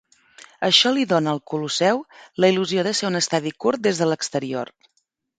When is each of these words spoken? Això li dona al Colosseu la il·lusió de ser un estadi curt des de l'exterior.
Això 0.67 0.91
li 0.93 1.03
dona 1.09 1.33
al 1.35 1.41
Colosseu 1.51 2.01
la 2.43 2.49
il·lusió 2.53 2.85
de 2.87 2.93
ser 2.99 3.07
un 3.09 3.19
estadi 3.19 3.53
curt 3.65 3.83
des 3.89 4.01
de 4.05 4.09
l'exterior. 4.13 4.73